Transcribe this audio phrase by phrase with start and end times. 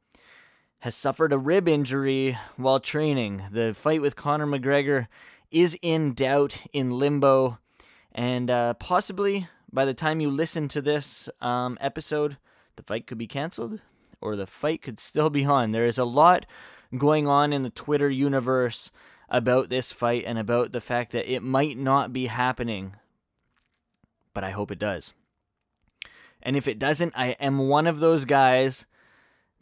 [0.80, 3.44] has suffered a rib injury while training.
[3.52, 5.08] The fight with Conor McGregor
[5.50, 7.58] is in doubt, in limbo,
[8.12, 12.38] and uh, possibly by the time you listen to this um, episode,
[12.76, 13.80] the fight could be canceled
[14.22, 15.72] or the fight could still be on.
[15.72, 16.46] There is a lot
[16.98, 18.92] going on in the Twitter universe
[19.30, 22.96] about this fight and about the fact that it might not be happening,
[24.38, 25.14] but I hope it does.
[26.44, 28.86] And if it doesn't, I am one of those guys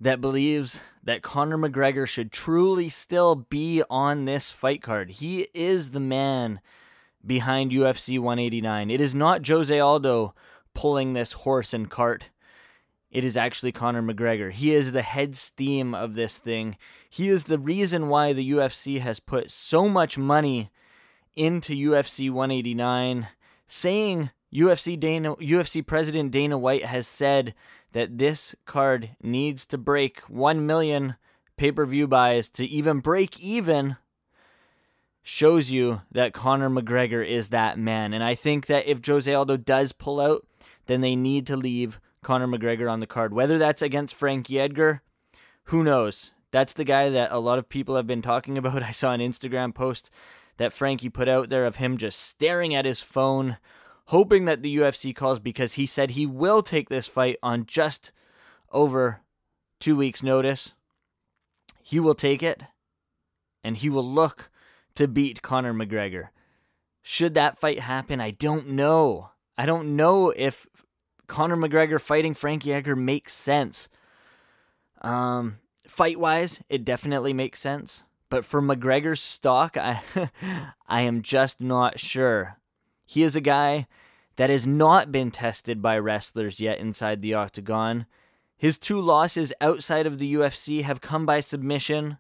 [0.02, 5.12] that believes that Conor McGregor should truly still be on this fight card.
[5.12, 6.60] He is the man
[7.26, 8.92] behind UFC 189.
[8.92, 10.36] It is not Jose Aldo
[10.74, 12.32] pulling this horse and cart.
[13.10, 14.52] It is actually Conor McGregor.
[14.52, 16.76] He is the head steam of this thing.
[17.10, 20.70] He is the reason why the UFC has put so much money
[21.34, 23.30] into UFC 189,
[23.68, 27.54] saying UFC Dana UFC president Dana White has said
[27.92, 31.16] that this card needs to break 1 million
[31.58, 33.98] pay-per-view buys to even break even
[35.24, 38.14] shows you that Conor McGregor is that man.
[38.14, 40.46] And I think that if Jose Aldo does pull out,
[40.86, 43.34] then they need to leave Conor McGregor on the card.
[43.34, 45.02] Whether that's against Frankie Edgar,
[45.66, 46.32] who knows?
[46.52, 48.84] That's the guy that a lot of people have been talking about.
[48.84, 50.12] I saw an Instagram post
[50.58, 53.58] that Frankie put out there of him just staring at his phone,
[54.08, 58.12] hoping that the UFC calls because he said he will take this fight on just
[58.72, 59.22] over
[59.80, 60.74] two weeks' notice.
[61.82, 62.64] He will take it,
[63.64, 64.50] and he will look
[64.96, 66.30] to beat Conor McGregor.
[67.02, 68.20] Should that fight happen?
[68.20, 69.30] I don't know.
[69.58, 70.68] I don't know if
[71.28, 73.90] Conor McGregor fighting Frankie Edgar makes sense.
[75.02, 78.04] Um, fight wise, it definitely makes sense.
[78.30, 80.02] But for McGregor's stock, I
[80.88, 82.58] I am just not sure.
[83.06, 83.88] He is a guy
[84.36, 88.06] that has not been tested by wrestlers yet inside the octagon.
[88.58, 92.18] His two losses outside of the UFC have come by submission.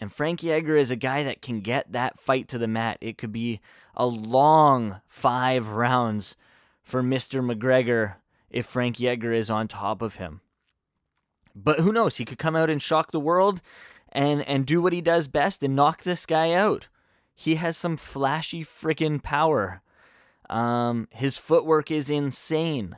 [0.00, 2.98] And Frankie Edgar is a guy that can get that fight to the mat.
[3.00, 3.60] It could be
[3.94, 6.36] a long five rounds
[6.82, 7.42] for Mr.
[7.44, 8.16] McGregor
[8.50, 10.40] if Frankie Edgar is on top of him.
[11.54, 12.16] But who knows?
[12.16, 13.62] He could come out and shock the world
[14.12, 16.88] and, and do what he does best and knock this guy out.
[17.36, 19.82] He has some flashy freaking power.
[20.48, 22.96] Um, his footwork is insane.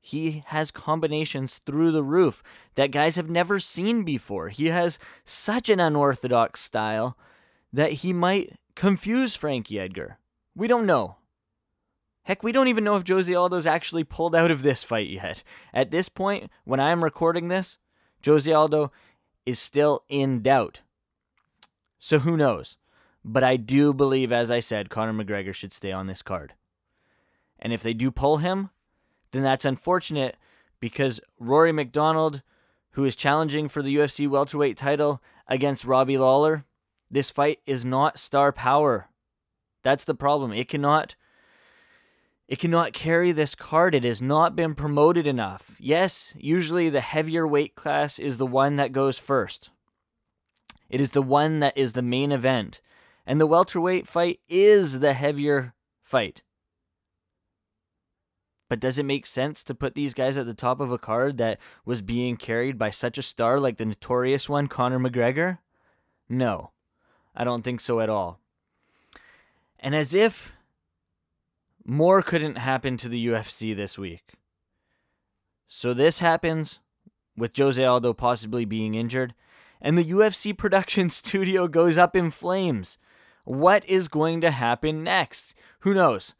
[0.00, 2.42] He has combinations through the roof
[2.74, 4.48] that guys have never seen before.
[4.48, 7.16] He has such an unorthodox style
[7.72, 10.18] that he might confuse Frankie Edgar.
[10.54, 11.16] We don't know.
[12.24, 15.44] Heck, we don't even know if Jose Aldo's actually pulled out of this fight yet.
[15.72, 17.78] At this point, when I'm recording this,
[18.24, 18.90] Jose Aldo
[19.44, 20.80] is still in doubt.
[22.00, 22.76] So who knows?
[23.28, 26.54] But I do believe, as I said, Conor McGregor should stay on this card.
[27.58, 28.70] And if they do pull him,
[29.32, 30.36] then that's unfortunate
[30.78, 32.42] because Rory MacDonald,
[32.92, 36.66] who is challenging for the UFC welterweight title against Robbie Lawler,
[37.10, 39.08] this fight is not star power.
[39.82, 40.52] That's the problem.
[40.52, 41.16] It cannot
[42.46, 43.92] it cannot carry this card.
[43.92, 45.74] It has not been promoted enough.
[45.80, 49.70] Yes, usually the heavier weight class is the one that goes first.
[50.88, 52.80] It is the one that is the main event.
[53.26, 56.42] And the welterweight fight is the heavier fight.
[58.68, 61.38] But does it make sense to put these guys at the top of a card
[61.38, 65.58] that was being carried by such a star like the notorious one, Conor McGregor?
[66.28, 66.72] No,
[67.34, 68.40] I don't think so at all.
[69.78, 70.52] And as if
[71.84, 74.32] more couldn't happen to the UFC this week.
[75.68, 76.80] So this happens
[77.36, 79.34] with Jose Aldo possibly being injured,
[79.80, 82.98] and the UFC production studio goes up in flames.
[83.46, 85.54] What is going to happen next?
[85.80, 86.34] Who knows?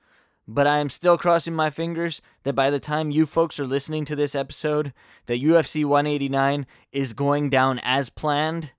[0.48, 4.04] but I am still crossing my fingers that by the time you folks are listening
[4.06, 4.92] to this episode,
[5.26, 8.72] that UFC 189 is going down as planned.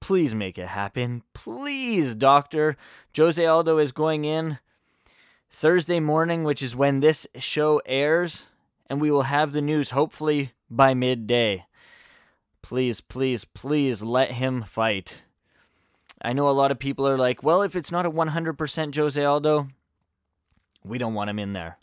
[0.00, 1.22] Please make it happen.
[1.34, 2.76] Please, doctor.
[3.16, 4.58] Jose Aldo is going in
[5.50, 8.46] Thursday morning, which is when this show airs,
[8.88, 11.66] and we will have the news hopefully by midday.
[12.62, 15.23] Please, please, please let him fight.
[16.24, 19.22] I know a lot of people are like, well, if it's not a 100% Jose
[19.22, 19.68] Aldo,
[20.82, 21.76] we don't want him in there.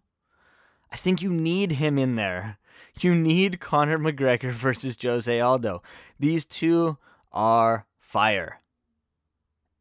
[0.92, 2.58] I think you need him in there.
[3.00, 5.84] You need Conor McGregor versus Jose Aldo.
[6.20, 6.98] These two
[7.32, 8.60] are fire.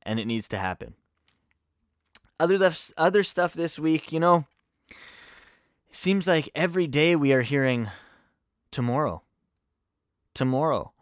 [0.02, 0.94] And it needs to happen.
[2.38, 4.46] Other, other stuff this week, you know,
[5.90, 7.88] seems like every day we are hearing
[8.70, 9.22] tomorrow.
[10.34, 10.92] Tomorrow.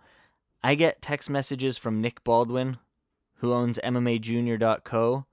[0.62, 2.78] I get text messages from Nick Baldwin,
[3.38, 5.26] who owns MMAJunior.co,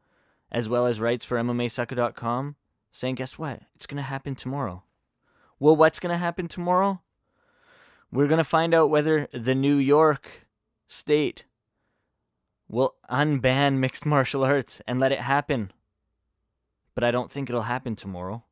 [0.52, 2.56] as well as writes for MMASucka.com
[2.92, 3.62] saying, Guess what?
[3.75, 4.84] It's going to happen tomorrow.
[5.60, 7.02] Well, what's going to happen tomorrow?
[8.12, 10.48] We're going to find out whether the New York
[10.88, 11.46] state
[12.68, 15.72] will unban mixed martial arts and let it happen.
[16.94, 18.44] But I don't think it'll happen tomorrow.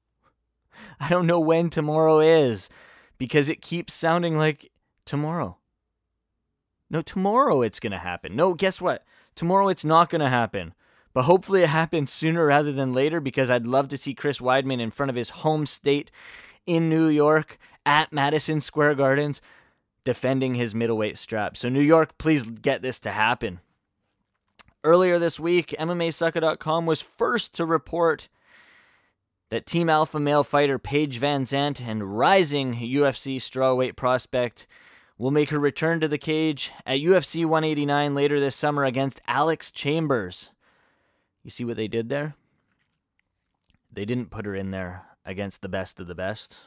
[1.00, 2.70] I don't know when tomorrow is
[3.18, 4.72] because it keeps sounding like
[5.06, 5.58] tomorrow.
[6.90, 8.36] No, tomorrow it's going to happen.
[8.36, 9.04] No, guess what?
[9.36, 10.74] Tomorrow it's not going to happen.
[11.14, 14.82] But hopefully it happens sooner rather than later because I'd love to see Chris Weidman
[14.82, 16.10] in front of his home state
[16.66, 19.42] in New York at Madison Square Gardens
[20.04, 21.56] defending his middleweight strap.
[21.56, 23.60] So, New York, please get this to happen.
[24.84, 28.28] Earlier this week, MMASucka.com was first to report
[29.50, 34.68] that Team Alpha male fighter Paige VanZant and rising UFC strawweight prospect
[35.18, 39.72] will make her return to the cage at UFC 189 later this summer against Alex
[39.72, 40.52] Chambers.
[41.44, 42.36] You see what they did there?
[43.92, 46.62] They didn't put her in there against the best of the best.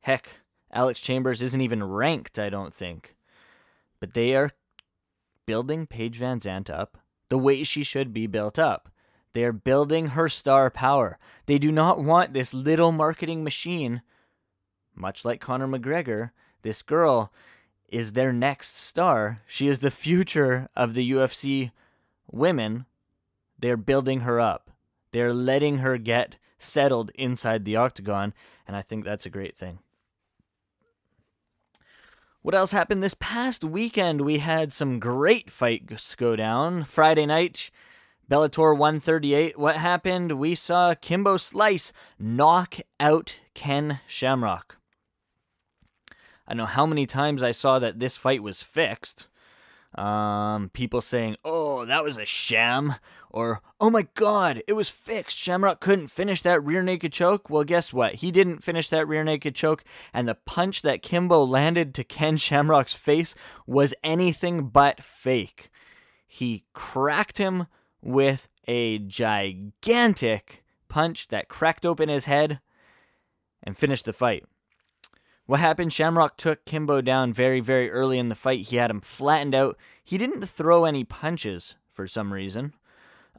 [0.00, 0.40] Heck,
[0.72, 3.14] Alex Chambers isn't even ranked, I don't think.
[4.00, 4.52] But they are
[5.46, 6.98] building Paige VanZant up
[7.28, 8.88] the way she should be built up.
[9.34, 11.18] They are building her star power.
[11.46, 14.02] They do not want this little marketing machine,
[14.94, 16.30] much like Conor McGregor.
[16.62, 17.32] This girl
[17.88, 19.42] is their next star.
[19.46, 21.72] She is the future of the UFC
[22.30, 22.86] women
[23.58, 24.70] they're building her up.
[25.12, 28.34] They're letting her get settled inside the octagon,
[28.66, 29.80] and I think that's a great thing.
[32.42, 34.20] What else happened this past weekend?
[34.20, 36.84] We had some great fights go down.
[36.84, 37.70] Friday night,
[38.30, 39.58] Bellator 138.
[39.58, 40.32] What happened?
[40.32, 44.77] We saw Kimbo Slice knock out Ken Shamrock.
[46.48, 49.28] I know how many times I saw that this fight was fixed.
[49.94, 52.94] Um, people saying, "Oh, that was a sham,"
[53.30, 55.36] or "Oh my God, it was fixed.
[55.36, 58.16] Shamrock couldn't finish that rear naked choke." Well, guess what?
[58.16, 62.36] He didn't finish that rear naked choke, and the punch that Kimbo landed to Ken
[62.38, 63.34] Shamrock's face
[63.66, 65.70] was anything but fake.
[66.26, 67.66] He cracked him
[68.00, 72.60] with a gigantic punch that cracked open his head
[73.62, 74.44] and finished the fight.
[75.48, 75.94] What happened?
[75.94, 78.66] Shamrock took Kimbo down very, very early in the fight.
[78.66, 79.78] He had him flattened out.
[80.04, 82.74] He didn't throw any punches for some reason.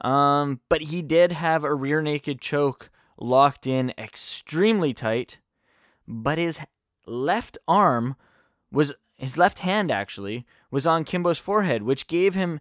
[0.00, 5.38] Um, but he did have a rear naked choke locked in extremely tight.
[6.08, 6.58] But his
[7.06, 8.16] left arm
[8.72, 12.58] was, his left hand actually, was on Kimbo's forehead, which gave him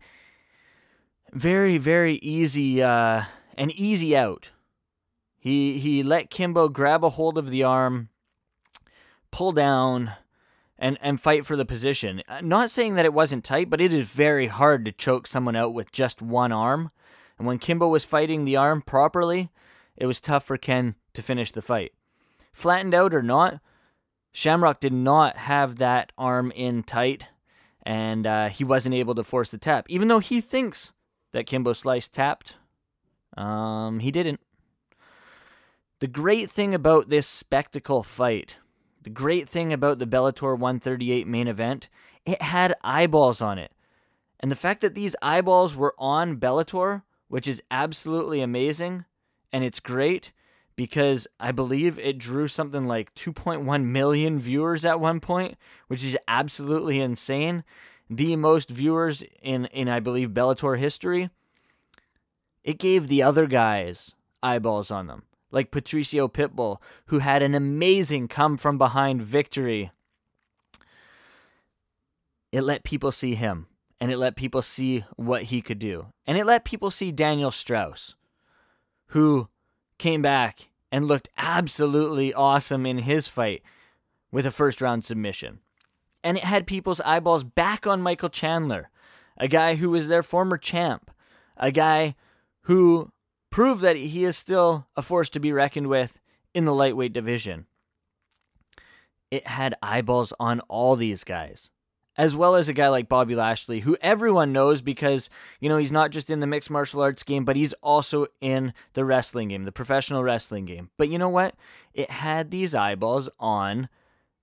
[1.34, 3.24] very, very easy, uh,
[3.58, 4.51] an easy out.
[5.39, 8.10] He, he let Kimbo grab a hold of the arm
[9.32, 10.14] pull down
[10.78, 12.24] and and fight for the position.
[12.28, 15.56] Uh, not saying that it wasn't tight, but it is very hard to choke someone
[15.56, 16.92] out with just one arm.
[17.38, 19.50] And when Kimbo was fighting the arm properly,
[19.96, 21.94] it was tough for Ken to finish the fight.
[22.52, 23.60] Flattened out or not,
[24.32, 27.28] Shamrock did not have that arm in tight,
[27.84, 29.86] and uh, he wasn't able to force the tap.
[29.90, 30.94] Even though he thinks
[31.32, 32.58] that Kimbo Slice tapped,
[33.38, 34.40] um, he didn't.
[36.00, 38.58] The great thing about this spectacle fight
[39.01, 41.89] the great thing about the Bellator 138 main event,
[42.25, 43.72] it had eyeballs on it.
[44.39, 49.06] And the fact that these eyeballs were on Bellator, which is absolutely amazing,
[49.51, 50.32] and it's great
[50.75, 56.18] because I believe it drew something like 2.1 million viewers at one point, which is
[56.27, 57.63] absolutely insane.
[58.10, 61.29] The most viewers in, in I believe, Bellator history.
[62.63, 66.77] It gave the other guys eyeballs on them like Patricio Pitbull,
[67.08, 69.91] who had an amazing come from behind victory.
[72.51, 73.68] It let people see him,
[74.00, 76.08] and it let people see what he could do.
[76.25, 78.15] And it let people see Daniel Straus,
[79.08, 79.50] who
[79.98, 83.62] came back and looked absolutely awesome in his fight
[84.32, 85.60] with a first round submission.
[86.24, 88.89] And it had people's eyeballs back on Michael Chandler,
[89.38, 91.12] a guy who was their former champ,
[91.58, 92.15] a guy
[92.63, 93.12] who
[93.50, 96.20] proved that he is still a force to be reckoned with
[96.53, 97.65] in the lightweight division.
[99.32, 101.72] It had eyeballs on all these guys
[102.20, 105.29] as well as a guy like Bobby Lashley, who everyone knows because,
[105.62, 108.74] you know, he's not just in the mixed martial arts game, but he's also in
[108.91, 110.89] the wrestling game, the professional wrestling game.
[110.98, 111.56] But you know what?
[111.94, 113.88] It had these eyeballs on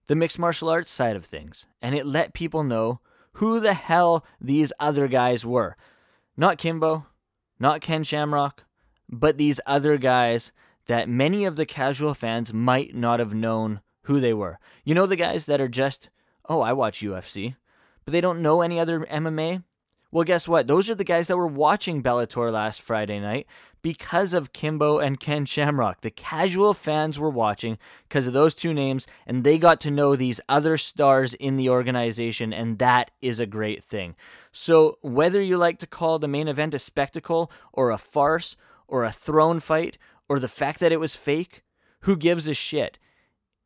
[0.06, 3.00] the mixed martial arts side of things, and it let people know
[3.32, 5.76] who the hell these other guys were.
[6.34, 7.04] Not Kimbo,
[7.60, 8.64] not Ken Shamrock,
[9.08, 10.52] but these other guys
[10.86, 14.58] that many of the casual fans might not have known who they were.
[14.84, 16.10] You know, the guys that are just,
[16.48, 17.56] oh, I watch UFC
[18.06, 19.64] but they don't know any other MMA?
[20.12, 20.68] Well, guess what?
[20.68, 23.46] Those are the guys that were watching Bellator last Friday night
[23.82, 26.00] because of Kimbo and Ken Shamrock.
[26.00, 27.76] The casual fans were watching
[28.08, 31.68] because of those two names, and they got to know these other stars in the
[31.68, 34.14] organization, and that is a great thing.
[34.52, 38.56] So, whether you like to call the main event a spectacle, or a farce,
[38.88, 41.62] or a thrown fight, or the fact that it was fake,
[42.00, 42.98] who gives a shit?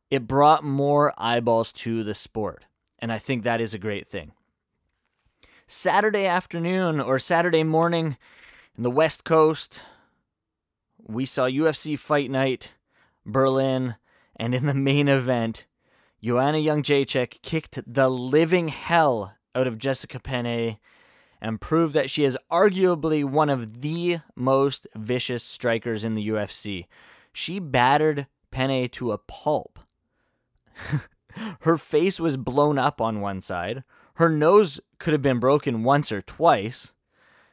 [0.09, 2.65] It brought more eyeballs to the sport.
[2.99, 4.33] And I think that is a great thing.
[5.67, 8.17] Saturday afternoon or Saturday morning
[8.75, 9.81] in the West Coast,
[10.97, 12.73] we saw UFC Fight Night,
[13.25, 13.95] Berlin,
[14.35, 15.65] and in the main event,
[16.21, 20.77] Joanna Jędrzejczyk kicked the living hell out of Jessica Penne
[21.41, 26.85] and prove that she is arguably one of the most vicious strikers in the UFC.
[27.33, 29.79] She battered Penne to a pulp.
[31.61, 33.83] Her face was blown up on one side.
[34.15, 36.93] Her nose could have been broken once or twice.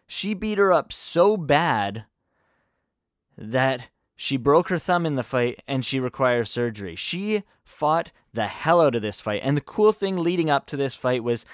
[0.06, 2.06] She beat her up so bad
[3.36, 6.96] that she broke her thumb in the fight and she required surgery.
[6.96, 9.42] She fought the hell out of this fight.
[9.44, 11.46] And the cool thing leading up to this fight was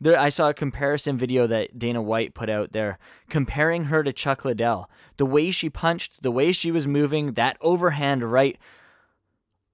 [0.00, 4.12] there I saw a comparison video that Dana White put out there comparing her to
[4.12, 4.88] Chuck Liddell.
[5.18, 8.58] The way she punched, the way she was moving, that overhand right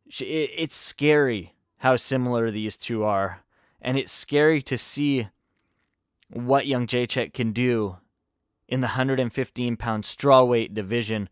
[0.08, 3.42] she, it, it's scary how similar these two are.
[3.80, 5.28] And it's scary to see
[6.30, 7.98] what Jędrzejczyk can do
[8.68, 11.28] in the 115 pound strawweight division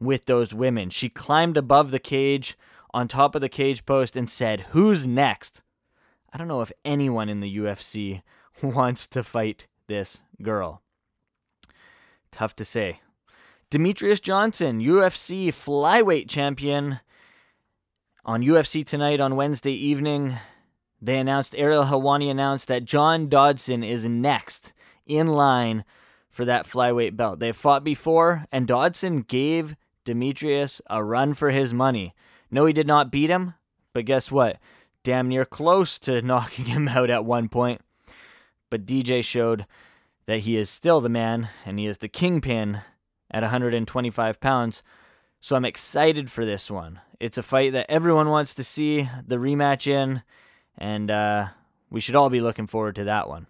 [0.00, 0.90] with those women.
[0.90, 2.56] She climbed above the cage
[2.94, 5.62] on top of the cage post and said, Who's next?
[6.32, 8.22] I don't know if anyone in the UFC
[8.62, 10.82] wants to fight this girl.
[12.30, 13.00] Tough to say.
[13.70, 17.00] Demetrious Johnson, UFC flyweight champion,
[18.24, 20.36] on UFC Tonight on Wednesday evening,
[21.00, 24.74] they announced, Ariel Helwani announced that John Dodson is next
[25.06, 25.84] in line
[26.28, 27.38] for that flyweight belt.
[27.38, 32.14] They've fought before, and Dodson gave Demetrious a run for his money.
[32.50, 33.54] No, he did not beat him,
[33.92, 34.58] but guess what?
[35.04, 37.80] Damn near close to knocking him out at one point.
[38.70, 39.66] But DJ showed
[40.26, 42.82] that he is still the man, and he is the kingpin
[43.30, 44.82] at 125 pounds.
[45.40, 47.00] So I'm excited for this one.
[47.20, 50.22] It's a fight that everyone wants to see the rematch in,
[50.76, 51.48] and uh,
[51.90, 53.46] we should all be looking forward to that one.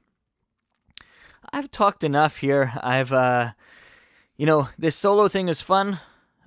[1.53, 2.73] I've talked enough here.
[2.83, 3.53] I've, uh,
[4.37, 5.99] you know, this solo thing is fun.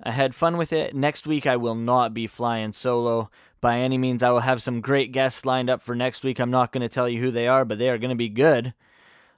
[0.02, 0.94] I had fun with it.
[0.94, 3.30] Next week, I will not be flying solo
[3.60, 4.22] by any means.
[4.22, 6.40] I will have some great guests lined up for next week.
[6.40, 8.28] I'm not going to tell you who they are, but they are going to be
[8.28, 8.74] good.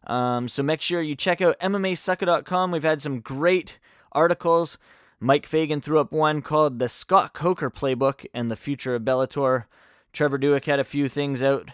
[0.06, 2.71] Um, so make sure you check out MMASucka.com.
[2.71, 3.78] We've had some great
[4.12, 4.78] articles.
[5.21, 9.64] Mike Fagan threw up one called The Scott Coker Playbook and the Future of Bellator.
[10.12, 11.71] Trevor Duick had a few things out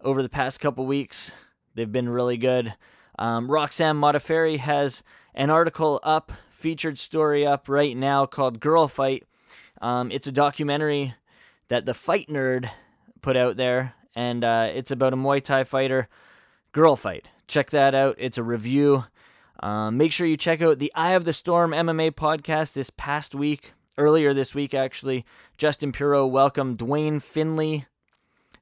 [0.00, 1.32] over the past couple weeks.
[1.74, 2.74] They've been really good.
[3.22, 9.22] Um, Roxanne Modafferi has an article up, featured story up right now called Girl Fight.
[9.80, 11.14] Um, it's a documentary
[11.68, 12.68] that the Fight Nerd
[13.20, 16.08] put out there, and uh, it's about a Muay Thai fighter,
[16.72, 17.28] Girl Fight.
[17.46, 18.16] Check that out.
[18.18, 19.04] It's a review.
[19.60, 23.36] Um, make sure you check out the Eye of the Storm MMA podcast this past
[23.36, 25.24] week, earlier this week actually.
[25.56, 27.86] Justin Puro welcomed Dwayne Finley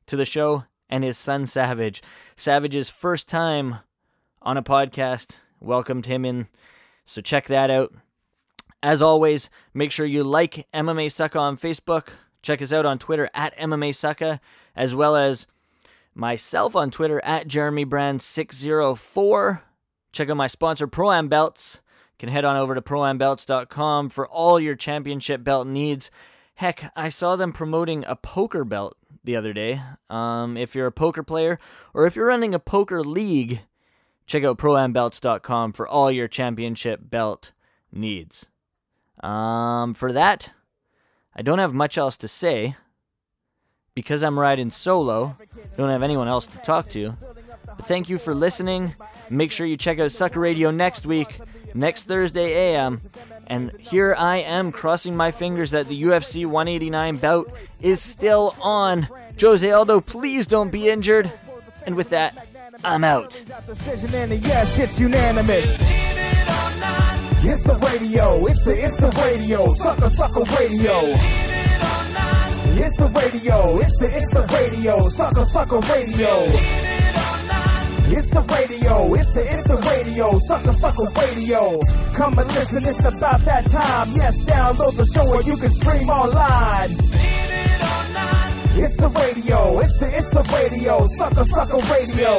[0.04, 2.02] to the show and his son Savage.
[2.36, 3.78] Savage's first time
[4.42, 6.49] on a podcast welcomed him in,
[7.04, 7.92] so check that out.
[8.82, 12.09] As always, make sure you like MMA Sucka on Facebook.
[12.42, 14.40] Check us out on Twitter at MMA Sucka,
[14.75, 15.47] as well as
[16.14, 19.64] myself on Twitter at Jeremy Brand 604
[20.12, 21.80] Check out my sponsor, Pro Am Belts.
[21.85, 26.11] You can head on over to proambelts.com for all your championship belt needs.
[26.54, 29.80] Heck, I saw them promoting a poker belt the other day.
[30.11, 31.59] Um, if you're a poker player
[31.94, 33.61] or if you're running a poker league,
[34.30, 37.50] check out proambelts.com for all your championship belt
[37.90, 38.46] needs.
[39.25, 40.52] Um, for that,
[41.34, 42.76] I don't have much else to say
[43.92, 45.37] because I'm riding solo.
[45.76, 47.16] Don't have anyone else to talk to.
[47.66, 48.94] But thank you for listening.
[49.28, 51.40] Make sure you check out Sucka Radio next week,
[51.75, 53.00] next Thursday AM.
[53.49, 59.08] And here I am crossing my fingers that the UFC 189 bout is still on.
[59.40, 61.32] Jose Aldo, please don't be injured.
[61.84, 62.46] And with that,
[62.84, 63.42] I'm out.
[63.46, 65.82] Yes, it's unanimous.
[67.42, 71.00] It's the radio, it's the it's the radio, sucker sucker radio.
[72.82, 76.44] It's the radio, it's the it's the radio, sucker sucker radio.
[78.12, 81.80] It's the radio, it's the it's the radio, sucker sucker radio.
[82.14, 84.12] Come and listen, it's about that time.
[84.14, 86.96] Yes, download the show or you can stream online.
[88.82, 92.32] It's the radio, it's the it's the radio, sucker sucker radio.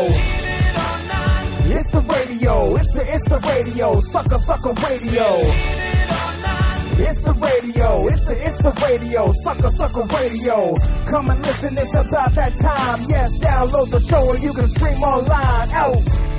[1.70, 5.28] It's the radio, it's the it's the radio, sucker sucker radio.
[6.98, 10.76] It's the radio, it's the it's the radio, sucker sucker radio.
[11.06, 13.06] Come and listen, it's about that time.
[13.08, 15.70] Yes, download the show or you can stream online.
[15.70, 16.31] Out.